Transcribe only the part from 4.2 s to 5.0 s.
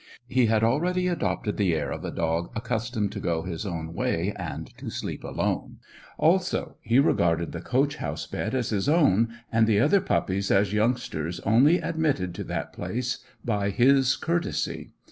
and to